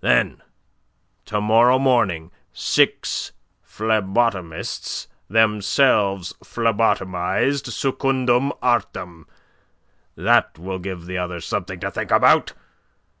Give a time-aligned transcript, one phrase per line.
[0.00, 0.42] Then
[1.26, 3.30] to morrow morning, six
[3.64, 9.28] phlebotomists themselves phlebotomized secundum artem.
[10.16, 12.54] That will give the others something to think about.